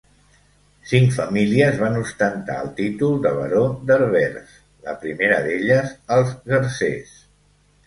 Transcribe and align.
Cinc 0.91 1.11
famílies 1.17 1.77
van 1.81 1.97
ostentar 1.99 2.55
el 2.63 2.71
títol 2.79 3.13
de 3.27 3.35
Baró 3.41 3.61
d'Herbers, 3.91 4.57
la 4.89 4.97
primera 5.05 5.39
d'elles 5.47 5.95
els 6.19 6.35
Garcés. 6.57 7.17